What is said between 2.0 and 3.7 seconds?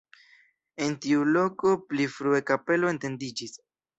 frue kapelo etendiĝis.